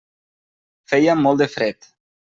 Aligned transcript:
Feia 0.93 1.17
molt 1.23 1.45
de 1.45 1.53
fred. 1.57 1.93